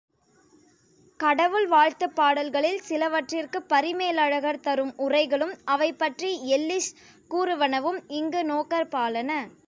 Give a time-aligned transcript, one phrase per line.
[1.19, 6.89] கடவுள் வாழ்த்துப் பாடல்களில் சிலவற்றிற்குப் பரிமேலழகர் தரும் உரைகளும் அவை பற்றி எல்லிஸ்
[7.31, 9.31] கூறுவனவும் இங்கு நோக்கற்பாலன.